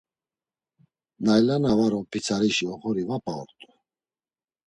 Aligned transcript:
Nayla 1.25 1.55
na 1.63 1.71
var 1.77 1.93
on 1.97 2.05
p̌itsarişi 2.11 2.65
oxori 2.73 3.03
va 3.09 3.17
p̌a 3.23 3.33
ort̆u. 3.41 3.69